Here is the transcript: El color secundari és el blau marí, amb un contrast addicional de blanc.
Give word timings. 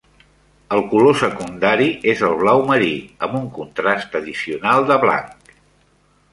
El 0.77 0.79
color 0.93 1.17
secundari 1.23 1.89
és 2.15 2.25
el 2.29 2.33
blau 2.41 2.63
marí, 2.71 2.89
amb 3.29 3.37
un 3.43 3.47
contrast 3.61 4.21
addicional 4.23 4.91
de 4.93 5.01
blanc. 5.07 5.57